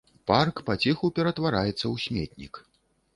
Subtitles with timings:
[0.29, 2.53] Парк паціху ператвараецца ў сметнік.